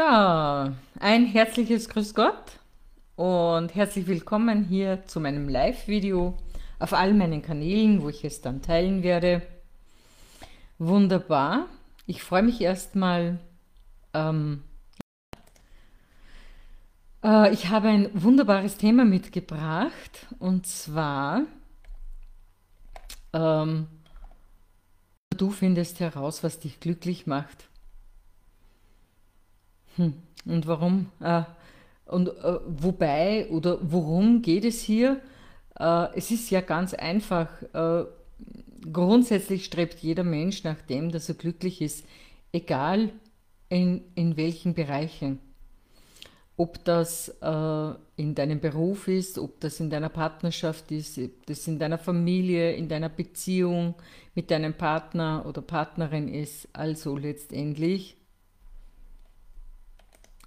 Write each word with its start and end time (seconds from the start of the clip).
So, 0.00 0.72
ein 0.98 1.26
herzliches 1.26 1.90
Grüß 1.90 2.14
Gott 2.14 2.58
und 3.16 3.74
herzlich 3.74 4.06
willkommen 4.06 4.64
hier 4.64 5.04
zu 5.04 5.20
meinem 5.20 5.46
Live-Video 5.46 6.38
auf 6.78 6.94
all 6.94 7.12
meinen 7.12 7.42
Kanälen, 7.42 8.00
wo 8.00 8.08
ich 8.08 8.24
es 8.24 8.40
dann 8.40 8.62
teilen 8.62 9.02
werde. 9.02 9.42
Wunderbar. 10.78 11.66
Ich 12.06 12.22
freue 12.22 12.42
mich 12.42 12.62
erstmal. 12.62 13.40
Ähm, 14.14 14.62
äh, 17.22 17.52
ich 17.52 17.68
habe 17.68 17.88
ein 17.88 18.08
wunderbares 18.14 18.78
Thema 18.78 19.04
mitgebracht 19.04 20.28
und 20.38 20.66
zwar 20.66 21.42
ähm, 23.34 23.86
du 25.36 25.50
findest 25.50 26.00
heraus, 26.00 26.42
was 26.42 26.58
dich 26.58 26.80
glücklich 26.80 27.26
macht. 27.26 27.69
Hm. 29.96 30.14
Und 30.46 30.66
warum? 30.66 31.10
Äh, 31.20 31.42
und 32.06 32.28
äh, 32.28 32.58
wobei 32.66 33.48
oder 33.50 33.78
worum 33.82 34.42
geht 34.42 34.64
es 34.64 34.80
hier? 34.80 35.20
Äh, 35.78 36.08
es 36.14 36.30
ist 36.30 36.50
ja 36.50 36.60
ganz 36.60 36.94
einfach. 36.94 37.48
Äh, 37.72 38.04
grundsätzlich 38.92 39.64
strebt 39.64 40.00
jeder 40.00 40.24
Mensch 40.24 40.64
nach 40.64 40.80
dem, 40.82 41.10
dass 41.10 41.28
er 41.28 41.34
glücklich 41.34 41.82
ist, 41.82 42.04
egal 42.52 43.10
in, 43.68 44.02
in 44.14 44.36
welchen 44.36 44.74
Bereichen. 44.74 45.38
Ob 46.56 46.84
das 46.84 47.28
äh, 47.40 47.90
in 48.16 48.34
deinem 48.34 48.60
Beruf 48.60 49.08
ist, 49.08 49.38
ob 49.38 49.60
das 49.60 49.80
in 49.80 49.88
deiner 49.88 50.10
Partnerschaft 50.10 50.90
ist, 50.92 51.16
ob 51.18 51.46
das 51.46 51.66
in 51.66 51.78
deiner 51.78 51.96
Familie, 51.96 52.72
in 52.74 52.88
deiner 52.88 53.08
Beziehung 53.08 53.94
mit 54.34 54.50
deinem 54.50 54.74
Partner 54.74 55.44
oder 55.46 55.62
Partnerin 55.62 56.28
ist. 56.28 56.68
Also 56.74 57.16
letztendlich 57.16 58.16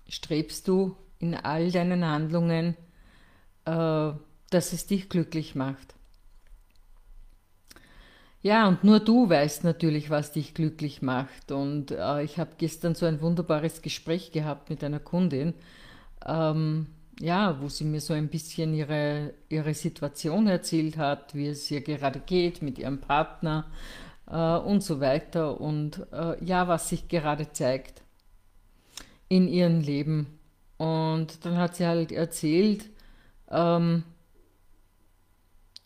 strebst 0.07 0.67
du 0.67 0.95
in 1.19 1.35
all 1.35 1.71
deinen 1.71 2.05
Handlungen, 2.05 2.75
äh, 3.65 4.11
dass 4.49 4.73
es 4.73 4.85
dich 4.85 5.09
glücklich 5.09 5.55
macht. 5.55 5.95
Ja, 8.41 8.67
und 8.67 8.83
nur 8.83 8.99
du 8.99 9.29
weißt 9.29 9.63
natürlich, 9.63 10.09
was 10.09 10.33
dich 10.33 10.53
glücklich 10.53 11.01
macht. 11.01 11.53
Und 11.53 11.91
äh, 11.91 12.23
ich 12.23 12.37
habe 12.37 12.51
gestern 12.57 12.93
so 12.93 13.05
ein 13.05 13.21
wunderbares 13.21 13.81
Gespräch 13.81 14.33
gehabt 14.33 14.69
mit 14.69 14.83
einer 14.83 14.99
Kundin, 14.99 15.53
ähm, 16.25 16.87
ja, 17.21 17.61
wo 17.61 17.69
sie 17.69 17.85
mir 17.85 18.01
so 18.01 18.13
ein 18.13 18.27
bisschen 18.27 18.73
ihre, 18.73 19.33
ihre 19.47 19.73
Situation 19.73 20.47
erzählt 20.47 20.97
hat, 20.97 21.33
wie 21.35 21.47
es 21.47 21.71
ihr 21.71 21.81
gerade 21.81 22.19
geht 22.19 22.61
mit 22.61 22.79
ihrem 22.79 22.99
Partner 22.99 23.65
äh, 24.29 24.57
und 24.57 24.83
so 24.83 24.99
weiter. 24.99 25.61
Und 25.61 26.05
äh, 26.11 26.43
ja, 26.43 26.67
was 26.67 26.89
sich 26.89 27.07
gerade 27.07 27.49
zeigt 27.53 28.02
in 29.33 29.47
ihrem 29.47 29.79
Leben. 29.79 30.27
Und 30.77 31.43
dann 31.43 31.57
hat 31.57 31.75
sie 31.75 31.87
halt 31.87 32.11
erzählt, 32.11 32.85
ähm, 33.49 34.03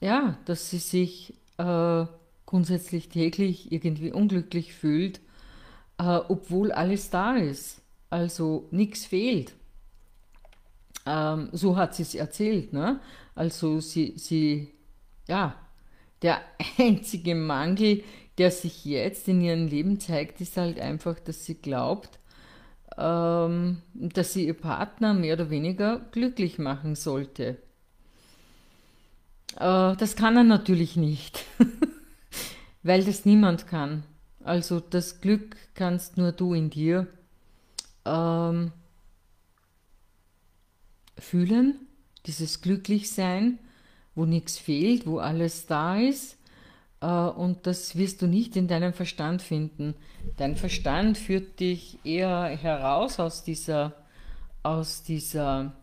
ja, 0.01 0.37
dass 0.43 0.69
sie 0.69 0.79
sich 0.79 1.33
äh, 1.57 2.05
grundsätzlich 2.45 3.07
täglich 3.07 3.71
irgendwie 3.71 4.11
unglücklich 4.11 4.73
fühlt, 4.73 5.21
äh, 5.97 6.19
obwohl 6.27 6.73
alles 6.73 7.09
da 7.09 7.37
ist. 7.37 7.81
Also 8.09 8.67
nichts 8.71 9.05
fehlt. 9.05 9.53
Ähm, 11.05 11.47
so 11.53 11.77
hat 11.77 11.95
sie 11.95 12.03
es 12.03 12.15
erzählt. 12.15 12.73
Ne? 12.73 12.99
Also 13.33 13.79
sie, 13.79 14.13
sie, 14.17 14.73
ja, 15.29 15.55
der 16.21 16.41
einzige 16.77 17.33
Mangel, 17.33 18.03
der 18.37 18.51
sich 18.51 18.83
jetzt 18.83 19.29
in 19.29 19.39
ihrem 19.39 19.67
Leben 19.67 20.01
zeigt, 20.01 20.41
ist 20.41 20.57
halt 20.57 20.81
einfach, 20.81 21.17
dass 21.21 21.45
sie 21.45 21.55
glaubt, 21.55 22.19
ähm, 22.97 23.81
dass 23.93 24.33
sie 24.33 24.47
ihr 24.47 24.53
Partner 24.53 25.13
mehr 25.13 25.33
oder 25.35 25.49
weniger 25.49 25.99
glücklich 26.11 26.57
machen 26.57 26.95
sollte. 26.95 27.57
Äh, 29.55 29.95
das 29.95 30.15
kann 30.15 30.37
er 30.37 30.43
natürlich 30.43 30.95
nicht, 30.95 31.45
weil 32.83 33.03
das 33.03 33.25
niemand 33.25 33.67
kann. 33.67 34.03
Also 34.43 34.79
das 34.79 35.21
Glück 35.21 35.57
kannst 35.75 36.17
nur 36.17 36.31
du 36.31 36.53
in 36.53 36.69
dir 36.69 37.07
ähm, 38.05 38.71
fühlen, 41.17 41.75
dieses 42.25 42.61
Glücklichsein, 42.61 43.59
wo 44.15 44.25
nichts 44.25 44.57
fehlt, 44.57 45.05
wo 45.05 45.19
alles 45.19 45.67
da 45.67 45.97
ist 45.97 46.36
und 47.05 47.67
das 47.67 47.95
wirst 47.95 48.21
du 48.21 48.27
nicht 48.27 48.55
in 48.55 48.67
deinem 48.67 48.93
Verstand 48.93 49.41
finden. 49.41 49.95
Dein 50.37 50.55
Verstand 50.55 51.17
führt 51.17 51.59
dich 51.59 51.99
eher 52.03 52.45
heraus 52.45 53.19
aus 53.19 53.43
dieser, 53.43 53.93
aus 54.63 55.03
dieser, 55.03 55.73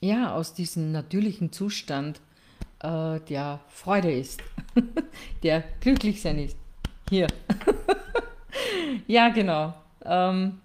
ja, 0.00 0.34
aus 0.34 0.52
diesem 0.54 0.92
natürlichen 0.92 1.52
Zustand, 1.52 2.20
äh, 2.80 3.20
der 3.20 3.60
Freude 3.68 4.12
ist, 4.12 4.42
der 5.42 5.64
glücklich 5.80 6.20
sein 6.20 6.38
ist. 6.38 6.56
Hier. 7.08 7.26
ja, 9.06 9.28
genau. 9.30 9.74
Ähm, 10.04 10.60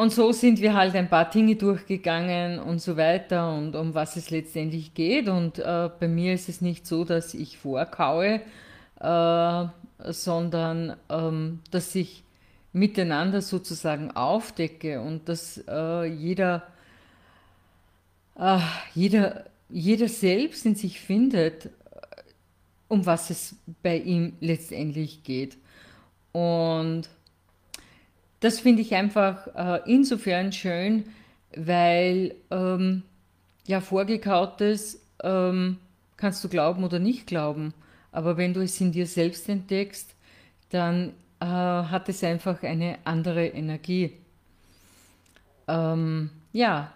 und 0.00 0.14
so 0.14 0.32
sind 0.32 0.62
wir 0.62 0.72
halt 0.72 0.94
ein 0.94 1.10
paar 1.10 1.28
Dinge 1.28 1.56
durchgegangen 1.56 2.58
und 2.58 2.80
so 2.80 2.96
weiter 2.96 3.52
und 3.52 3.76
um 3.76 3.92
was 3.92 4.16
es 4.16 4.30
letztendlich 4.30 4.94
geht. 4.94 5.28
Und 5.28 5.58
äh, 5.58 5.90
bei 6.00 6.08
mir 6.08 6.32
ist 6.32 6.48
es 6.48 6.62
nicht 6.62 6.86
so, 6.86 7.04
dass 7.04 7.34
ich 7.34 7.58
vorkaue, 7.58 8.40
äh, 9.00 9.64
sondern 10.10 10.96
ähm, 11.10 11.60
dass 11.70 11.94
ich 11.94 12.24
miteinander 12.72 13.42
sozusagen 13.42 14.10
aufdecke 14.12 15.02
und 15.02 15.28
dass 15.28 15.62
äh, 15.68 16.04
jeder, 16.04 16.62
äh, 18.38 18.58
jeder, 18.94 19.44
jeder 19.68 20.08
selbst 20.08 20.64
in 20.64 20.76
sich 20.76 20.98
findet, 20.98 21.68
um 22.88 23.04
was 23.04 23.28
es 23.28 23.54
bei 23.82 23.98
ihm 23.98 24.32
letztendlich 24.40 25.24
geht. 25.24 25.58
Und 26.32 27.10
das 28.40 28.60
finde 28.60 28.82
ich 28.82 28.94
einfach 28.94 29.46
äh, 29.54 29.80
insofern 29.86 30.52
schön, 30.52 31.04
weil 31.54 32.34
ähm, 32.50 33.02
ja 33.66 33.80
vorgekautes 33.80 35.00
ähm, 35.22 35.78
kannst 36.16 36.42
du 36.42 36.48
glauben 36.48 36.82
oder 36.84 36.98
nicht 36.98 37.26
glauben, 37.26 37.74
aber 38.12 38.36
wenn 38.36 38.54
du 38.54 38.62
es 38.62 38.80
in 38.80 38.92
dir 38.92 39.06
selbst 39.06 39.48
entdeckst, 39.48 40.14
dann 40.70 41.12
äh, 41.40 41.44
hat 41.46 42.08
es 42.08 42.24
einfach 42.24 42.62
eine 42.62 42.98
andere 43.04 43.46
Energie. 43.46 44.12
Ähm, 45.68 46.30
ja, 46.52 46.92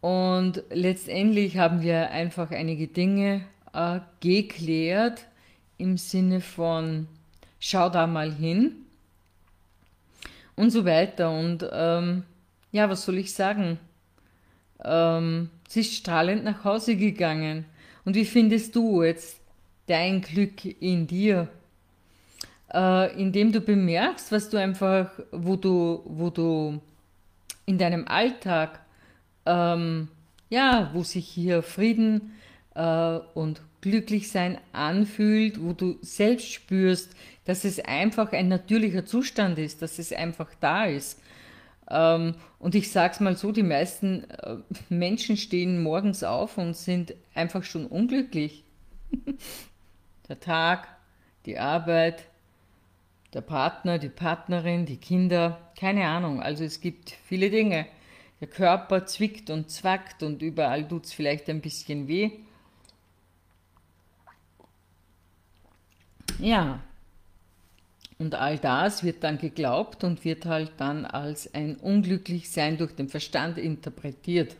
und 0.00 0.62
letztendlich 0.70 1.58
haben 1.58 1.82
wir 1.82 2.10
einfach 2.10 2.50
einige 2.50 2.88
Dinge 2.88 3.42
äh, 3.72 4.00
geklärt 4.20 5.26
im 5.78 5.98
Sinne 5.98 6.40
von, 6.40 7.06
schau 7.58 7.90
da 7.90 8.06
mal 8.06 8.32
hin 8.32 8.85
und 10.56 10.70
so 10.70 10.84
weiter. 10.84 11.30
Und 11.30 11.68
ähm, 11.70 12.24
ja, 12.72 12.88
was 12.90 13.04
soll 13.04 13.18
ich 13.18 13.32
sagen? 13.32 13.78
Ähm, 14.84 15.50
sie 15.68 15.80
ist 15.80 15.94
strahlend 15.94 16.44
nach 16.44 16.64
Hause 16.64 16.96
gegangen. 16.96 17.66
Und 18.04 18.14
wie 18.14 18.24
findest 18.24 18.74
du 18.74 19.02
jetzt 19.02 19.40
dein 19.86 20.20
Glück 20.20 20.64
in 20.64 21.06
dir? 21.06 21.48
Äh, 22.72 23.20
indem 23.20 23.52
du 23.52 23.60
bemerkst, 23.60 24.32
was 24.32 24.50
du 24.50 24.56
einfach, 24.56 25.10
wo 25.30 25.56
du, 25.56 26.02
wo 26.04 26.30
du 26.30 26.80
in 27.64 27.78
deinem 27.78 28.06
Alltag, 28.08 28.80
ähm, 29.44 30.08
ja, 30.50 30.90
wo 30.92 31.02
sich 31.02 31.28
hier 31.28 31.62
Frieden 31.62 32.32
äh, 32.74 33.18
und 33.34 33.60
Glücklichsein 33.80 34.58
anfühlt, 34.72 35.62
wo 35.62 35.72
du 35.72 35.98
selbst 36.02 36.52
spürst, 36.52 37.14
dass 37.44 37.64
es 37.64 37.78
einfach 37.80 38.32
ein 38.32 38.48
natürlicher 38.48 39.04
Zustand 39.04 39.58
ist, 39.58 39.82
dass 39.82 39.98
es 39.98 40.12
einfach 40.12 40.48
da 40.60 40.84
ist. 40.84 41.20
Ähm, 41.88 42.34
und 42.58 42.74
ich 42.74 42.90
sage 42.90 43.14
es 43.14 43.20
mal 43.20 43.36
so, 43.36 43.52
die 43.52 43.62
meisten 43.62 44.24
äh, 44.30 44.56
Menschen 44.88 45.36
stehen 45.36 45.82
morgens 45.82 46.24
auf 46.24 46.58
und 46.58 46.76
sind 46.76 47.14
einfach 47.34 47.62
schon 47.62 47.86
unglücklich. 47.86 48.64
der 50.28 50.40
Tag, 50.40 50.88
die 51.44 51.58
Arbeit, 51.58 52.24
der 53.34 53.42
Partner, 53.42 53.98
die 53.98 54.08
Partnerin, 54.08 54.86
die 54.86 54.96
Kinder, 54.96 55.70
keine 55.78 56.06
Ahnung. 56.06 56.42
Also 56.42 56.64
es 56.64 56.80
gibt 56.80 57.10
viele 57.10 57.50
Dinge. 57.50 57.86
Der 58.40 58.48
Körper 58.48 59.06
zwickt 59.06 59.50
und 59.50 59.70
zwackt 59.70 60.22
und 60.22 60.42
überall 60.42 60.86
tut 60.86 61.06
es 61.06 61.12
vielleicht 61.12 61.48
ein 61.48 61.60
bisschen 61.60 62.08
weh. 62.08 62.30
Ja, 66.38 66.80
und 68.18 68.34
all 68.34 68.58
das 68.58 69.04
wird 69.04 69.22
dann 69.24 69.38
geglaubt 69.38 70.02
und 70.02 70.24
wird 70.24 70.46
halt 70.46 70.72
dann 70.78 71.04
als 71.04 71.52
ein 71.52 71.76
Unglücklichsein 71.76 72.78
durch 72.78 72.94
den 72.94 73.08
Verstand 73.08 73.58
interpretiert. 73.58 74.56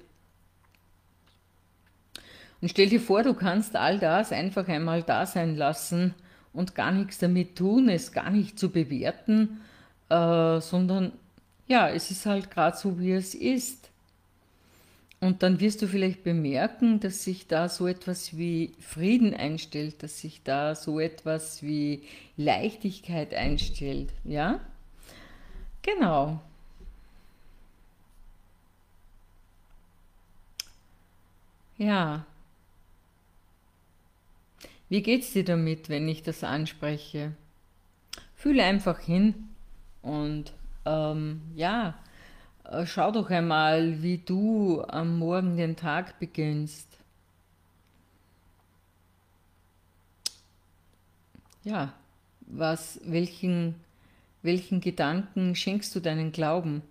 Und 2.61 2.69
stell 2.71 2.89
dir 2.89 3.01
vor, 3.01 3.23
du 3.23 3.35
kannst 3.35 3.77
all 3.77 3.99
das 3.99 4.33
einfach 4.33 4.69
einmal 4.69 5.03
da 5.03 5.25
sein 5.25 5.57
lassen 5.57 6.15
und 6.53 6.75
gar 6.75 6.91
nichts 6.91 7.19
damit 7.19 7.57
tun, 7.57 7.89
es 7.89 8.13
gar 8.13 8.31
nicht 8.31 8.59
zu 8.59 8.71
bewerten, 8.71 9.61
äh, 10.09 10.61
sondern 10.61 11.13
ja, 11.67 11.89
es 11.89 12.11
ist 12.11 12.27
halt 12.27 12.51
gerade 12.51 12.77
so, 12.77 12.99
wie 12.99 13.13
es 13.13 13.35
ist. 13.35 13.91
Und 15.21 15.43
dann 15.43 15.61
wirst 15.61 15.81
du 15.81 15.89
vielleicht 15.89 16.25
bemerken, 16.25 17.01
dass 17.01 17.25
sich 17.25 17.47
da 17.47 17.69
so 17.69 17.87
etwas 17.87 18.37
wie 18.37 18.75
Frieden 18.81 19.35
einstellt, 19.35 20.03
dass 20.03 20.21
sich 20.21 20.43
da 20.43 20.75
so 20.75 21.01
etwas 21.01 21.63
wie 21.63 22.03
Leichtigkeit 22.37 23.35
einstellt, 23.35 24.13
ja? 24.25 24.61
Genau. 25.83 26.41
Ja. 31.79 32.27
Wie 34.89 35.03
geht's 35.03 35.33
dir 35.33 35.45
damit, 35.45 35.89
wenn 35.89 36.09
ich 36.09 36.23
das 36.23 36.45
anspreche? 36.45 37.33
Fühle 38.35 38.65
einfach 38.65 39.01
hin 39.01 39.35
und 40.03 40.53
ähm, 40.85 41.43
ja, 41.55 41.95
schau 42.85 43.13
doch 43.13 43.31
einmal, 43.31 44.03
wie 44.03 44.19
du 44.19 44.83
am 44.83 45.19
Morgen 45.19 45.57
den 45.57 45.77
Tag 45.77 46.19
beginnst. 46.19 46.89
Ja, 51.63 51.93
was, 52.41 53.01
welchen, 53.05 53.75
welchen 54.43 54.81
Gedanken 54.81 55.55
schenkst 55.55 55.95
du 55.95 56.01
deinen 56.01 56.33
Glauben? 56.33 56.83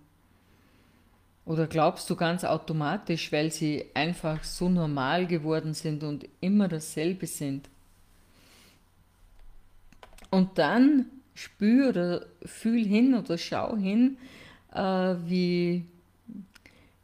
Oder 1.44 1.66
glaubst 1.66 2.10
du 2.10 2.16
ganz 2.16 2.44
automatisch, 2.44 3.30
weil 3.30 3.52
sie 3.52 3.86
einfach 3.94 4.44
so 4.44 4.68
normal 4.68 5.26
geworden 5.26 5.74
sind 5.74 6.02
und 6.02 6.28
immer 6.40 6.68
dasselbe 6.68 7.26
sind? 7.26 7.68
Und 10.30 10.58
dann 10.58 11.06
spür 11.34 11.90
oder 11.90 12.26
fühl 12.44 12.84
hin 12.84 13.14
oder 13.14 13.38
schau 13.38 13.76
hin, 13.76 14.16
äh, 14.18 14.45
wie, 14.76 15.84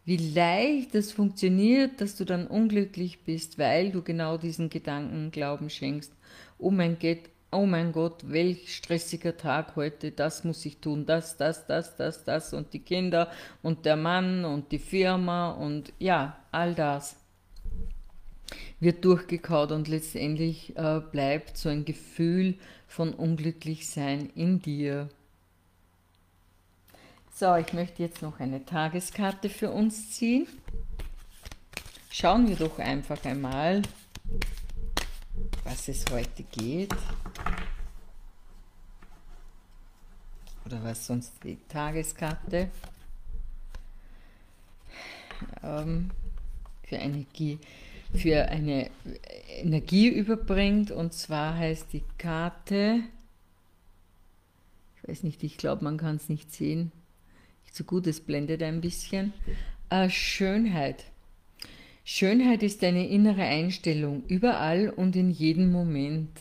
wie 0.05 0.17
leicht 0.17 0.95
es 0.95 1.13
funktioniert, 1.13 2.01
dass 2.01 2.17
du 2.17 2.25
dann 2.25 2.47
unglücklich 2.47 3.25
bist, 3.25 3.59
weil 3.59 3.93
du 3.93 4.03
genau 4.03 4.37
diesen 4.37 4.69
Gedanken 4.69 5.31
Glauben 5.31 5.71
schenkst. 5.71 6.13
Oh 6.59 6.71
mein 6.71 6.99
Gott, 6.99 7.31
oh 7.51 7.67
mein 7.67 7.93
Gott, 7.93 8.23
welch 8.27 8.75
stressiger 8.75 9.37
Tag 9.37 9.77
heute, 9.77 10.11
das 10.11 10.45
muss 10.45 10.65
ich 10.65 10.79
tun, 10.79 11.07
das, 11.07 11.37
das, 11.37 11.67
das, 11.67 11.97
das, 11.97 12.25
das 12.25 12.55
und 12.55 12.73
die 12.73 12.81
Kinder 12.81 13.31
und 13.63 13.85
der 13.85 13.97
Mann 13.97 14.45
und 14.45 14.73
die 14.73 14.79
Firma 14.79 15.51
und 15.51 15.93
ja, 15.99 16.39
all 16.51 16.75
das 16.75 17.17
wird 18.81 19.05
durchgekaut 19.05 19.71
und 19.71 19.87
letztendlich 19.87 20.77
äh, 20.77 21.01
bleibt 21.01 21.57
so 21.57 21.69
ein 21.69 21.85
Gefühl 21.85 22.57
von 22.89 23.15
Unglücklichsein 23.15 24.31
in 24.35 24.61
dir. 24.61 25.09
So, 27.35 27.57
ich 27.57 27.73
möchte 27.73 28.03
jetzt 28.03 28.21
noch 28.21 28.41
eine 28.41 28.63
Tageskarte 28.63 29.49
für 29.49 29.71
uns 29.71 30.11
ziehen. 30.11 30.47
Schauen 32.11 32.47
wir 32.47 32.57
doch 32.57 32.79
einfach 32.79 33.25
einmal, 33.25 33.81
was 35.65 35.89
es 35.89 36.05
heute 36.13 36.43
geht. 36.43 36.95
Oder 40.67 40.85
was 40.85 41.07
sonst 41.07 41.33
die 41.43 41.57
Tageskarte 41.69 42.71
ähm, 45.63 46.11
für, 46.85 46.97
Energie, 46.97 47.59
für 48.15 48.45
eine 48.51 48.91
Energie 49.49 50.09
überbringt. 50.09 50.91
Und 50.91 51.15
zwar 51.15 51.57
heißt 51.57 51.95
die 51.95 52.05
Karte, 52.19 53.01
ich 54.97 55.09
weiß 55.09 55.23
nicht, 55.23 55.43
ich 55.43 55.57
glaube, 55.57 55.83
man 55.83 55.97
kann 55.97 56.17
es 56.17 56.29
nicht 56.29 56.53
sehen, 56.53 56.93
so 57.73 57.85
gut, 57.85 58.07
es 58.07 58.21
blendet 58.21 58.63
ein 58.63 58.83
bisschen, 58.83 59.33
äh, 59.89 60.11
Schönheit. 60.11 61.05
Schönheit 62.05 62.63
ist 62.63 62.85
eine 62.85 63.09
innere 63.09 63.45
Einstellung, 63.45 64.25
überall 64.29 64.91
und 64.91 65.17
in 65.17 65.31
jedem 65.31 65.73
Moment. 65.73 66.39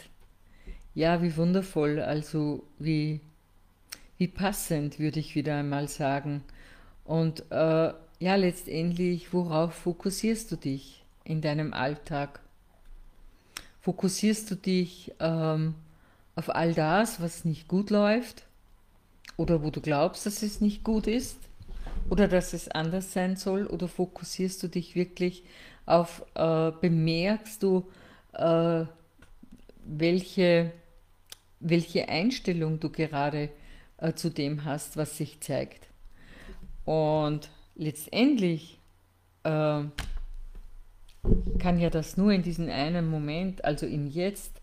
Ja, 0.94 1.22
wie 1.22 1.38
wundervoll, 1.38 2.02
also 2.02 2.64
wie, 2.80 3.22
wie 4.18 4.28
passend, 4.28 5.00
würde 5.00 5.22
ich 5.22 5.36
wieder 5.36 5.56
einmal 5.56 5.88
sagen. 5.88 6.44
Und 7.06 7.50
äh, 7.50 7.94
ja, 8.20 8.36
letztendlich, 8.36 9.32
worauf 9.32 9.74
fokussierst 9.74 10.52
du 10.52 10.58
dich 10.58 11.02
in 11.24 11.40
deinem 11.40 11.74
Alltag? 11.74 12.42
Fokussierst 13.80 14.52
du 14.52 14.56
dich 14.56 15.14
ähm, 15.22 15.76
auf 16.36 16.54
all 16.54 16.74
das, 16.74 17.22
was 17.22 17.46
nicht 17.46 17.70
gut 17.70 17.90
läuft? 17.90 18.44
Oder 19.42 19.64
wo 19.64 19.72
du 19.72 19.82
glaubst, 19.82 20.26
dass 20.26 20.44
es 20.44 20.62
nicht 20.62 20.84
gut 20.84 21.08
ist? 21.08 21.38
oder 22.12 22.28
dass 22.28 22.54
es 22.54 22.68
anders 22.68 23.14
sein 23.14 23.38
soll? 23.38 23.66
Oder 23.66 23.88
fokussierst 23.88 24.62
du 24.62 24.68
dich 24.68 24.96
wirklich 24.96 25.44
auf, 25.86 26.24
äh, 26.36 26.72
bemerkst 26.80 27.64
du, 27.64 27.86
äh, 28.34 28.84
welche, 29.86 30.72
welche 31.62 32.10
Einstellung 32.10 32.80
du 32.80 32.90
gerade 32.90 33.50
äh, 33.98 34.14
zu 34.14 34.30
dem 34.30 34.66
hast, 34.66 34.98
was 34.98 35.18
sich 35.18 35.40
zeigt? 35.40 35.88
Und 36.84 37.50
letztendlich 37.76 38.78
äh, 39.44 39.84
kann 41.60 41.80
ja 41.80 41.90
das 41.90 42.18
nur 42.18 42.32
in 42.34 42.42
diesem 42.42 42.70
einen 42.70 43.10
Moment, 43.10 43.64
also 43.64 43.86
im 43.86 44.08
Jetzt, 44.08 44.60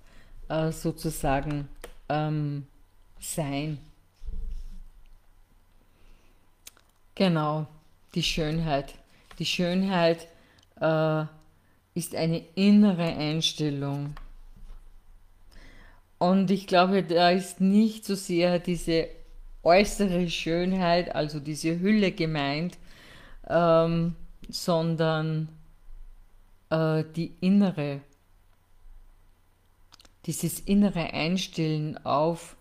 äh, 0.51 0.71
sozusagen 0.71 1.69
ähm, 2.11 2.67
sein. 3.21 3.79
Genau, 7.19 7.67
die 8.15 8.23
Schönheit. 8.23 8.95
Die 9.41 9.45
Schönheit 9.45 10.29
äh, 10.81 11.25
ist 11.93 12.15
eine 12.15 12.45
innere 12.55 13.03
Einstellung. 13.03 14.15
Und 16.19 16.53
ich 16.53 16.69
glaube, 16.69 17.03
da 17.03 17.31
ist 17.31 17.61
nicht 17.61 18.05
so 18.05 18.15
sehr 18.15 18.61
diese 18.61 19.09
äußere 19.65 20.31
Schönheit, 20.31 21.13
also 21.13 21.41
diese 21.41 21.81
Hülle 21.81 22.13
gemeint, 22.13 22.79
ähm, 23.49 24.15
sondern 24.49 25.49
äh, 26.71 27.03
die 27.17 27.33
innere, 27.41 28.01
dieses 30.27 30.61
innere 30.61 31.13
Einstellen 31.13 31.99
auf 32.07 32.55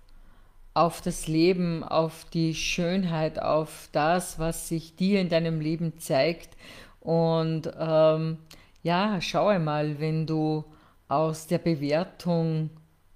auf 0.78 1.02
das 1.02 1.28
Leben, 1.28 1.84
auf 1.84 2.26
die 2.26 2.54
Schönheit, 2.54 3.42
auf 3.42 3.90
das, 3.94 4.38
was 4.38 4.68
sich 4.68 4.96
dir 4.96 5.20
in 5.20 5.28
deinem 5.28 5.60
Leben 5.60 5.98
zeigt. 5.98 6.56
Und 7.00 7.72
ähm, 7.80 8.38
ja, 8.84 9.20
schau 9.20 9.48
einmal, 9.48 10.00
wenn 10.00 10.28
du 10.28 10.64
aus 11.08 11.48
der 11.48 11.58
Bewertung 11.58 12.70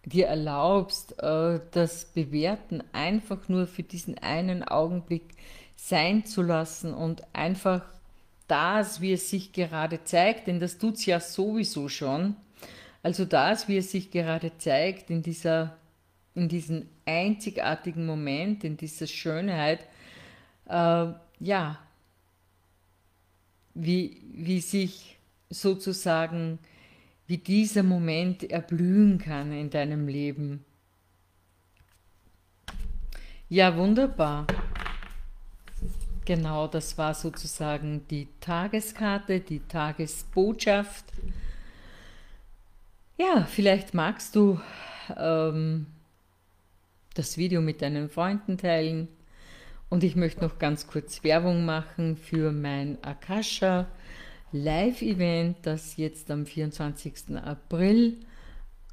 dir 0.06 0.26
erlaubst, 0.26 1.22
äh, 1.22 1.60
das 1.70 2.06
Bewerten 2.06 2.84
einfach 2.94 3.48
nur 3.48 3.68
für 3.68 3.84
diesen 3.84 4.18
einen 4.18 4.64
Augenblick 4.64 5.36
sein 5.76 6.26
zu 6.26 6.42
lassen 6.42 6.96
und 6.96 7.22
einfach 7.32 7.84
das, 8.48 9.02
wie 9.02 9.14
es 9.14 9.30
sich 9.30 9.54
gerade 9.54 10.04
zeigt, 10.04 10.48
denn 10.48 10.60
das 10.60 10.80
tut 10.80 10.96
es 10.96 11.06
ja 11.06 11.20
sowieso 11.20 11.90
schon, 11.90 12.36
also 13.04 13.24
das, 13.24 13.68
wie 13.68 13.78
es 13.78 13.92
sich 13.92 14.10
gerade 14.10 14.52
zeigt 14.58 15.12
in 15.12 15.22
dieser 15.22 15.76
in 16.34 16.48
diesem 16.48 16.88
einzigartigen 17.12 18.06
Moment, 18.06 18.64
in 18.64 18.78
dieser 18.78 19.08
Schönheit, 19.08 19.88
äh, 20.68 21.08
ja, 21.40 21.80
wie, 23.74 24.22
wie 24.34 24.60
sich 24.62 25.18
sozusagen, 25.50 26.60
wie 27.28 27.38
dieser 27.38 27.84
Moment 27.84 28.50
erblühen 28.50 29.18
kann 29.18 29.52
in 29.52 29.70
deinem 29.70 30.08
Leben. 30.08 30.66
Ja, 33.50 33.76
wunderbar. 33.76 34.48
Genau, 36.24 36.68
das 36.68 36.98
war 36.98 37.14
sozusagen 37.14 38.08
die 38.10 38.28
Tageskarte, 38.40 39.40
die 39.40 39.60
Tagesbotschaft. 39.60 41.06
Ja, 43.18 43.46
vielleicht 43.46 43.94
magst 43.94 44.36
du 44.36 44.62
ähm, 45.18 45.88
das 47.14 47.38
Video 47.38 47.62
mit 47.62 47.82
deinen 47.82 48.10
Freunden 48.10 48.58
teilen. 48.58 49.08
Und 49.90 50.04
ich 50.04 50.16
möchte 50.16 50.42
noch 50.42 50.60
ganz 50.60 50.88
kurz 50.88 51.24
Werbung 51.24 51.66
machen 51.66 52.16
für 52.16 52.52
mein 52.52 53.04
Akasha 53.04 53.88
Live-Event, 54.54 55.58
das 55.64 55.98
jetzt 55.98 56.32
am 56.32 56.46
24. 56.46 57.38
April 57.38 58.18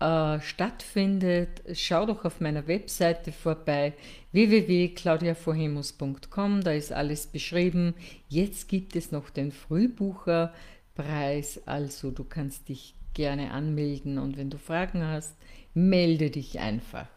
äh, 0.01 0.41
stattfindet. 0.41 1.63
Schau 1.73 2.07
doch 2.07 2.25
auf 2.25 2.41
meiner 2.41 2.67
Webseite 2.69 3.33
vorbei 3.33 3.95
www.claudiavorhemus.com, 4.33 6.63
da 6.63 6.71
ist 6.73 6.93
alles 6.93 7.27
beschrieben. 7.27 7.95
Jetzt 8.29 8.69
gibt 8.69 8.95
es 8.95 9.11
noch 9.11 9.31
den 9.31 9.51
Frühbucherpreis, 9.51 11.63
also 11.67 12.13
du 12.13 12.23
kannst 12.25 12.69
dich 12.69 12.95
gerne 13.15 13.51
anmelden 13.51 14.19
und 14.19 14.37
wenn 14.37 14.51
du 14.51 14.59
Fragen 14.59 15.03
hast, 15.05 15.35
melde 15.75 16.31
dich 16.31 16.61
einfach. 16.61 17.09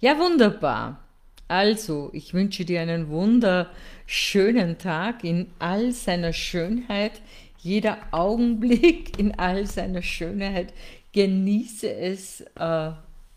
Ja, 0.00 0.18
wunderbar. 0.18 1.00
Also, 1.48 2.10
ich 2.12 2.34
wünsche 2.34 2.64
dir 2.64 2.80
einen 2.80 3.08
wunderschönen 3.08 4.78
Tag 4.78 5.22
in 5.22 5.48
all 5.58 5.92
seiner 5.92 6.32
Schönheit, 6.32 7.20
jeder 7.58 7.98
Augenblick 8.10 9.18
in 9.18 9.38
all 9.38 9.66
seiner 9.66 10.02
Schönheit. 10.02 10.72
Genieße 11.12 11.92
es 11.94 12.40
äh, 12.56 12.90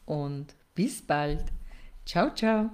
und 0.05 0.55
bis 0.75 1.01
bald. 1.01 1.43
Ciao, 2.05 2.33
ciao. 2.33 2.69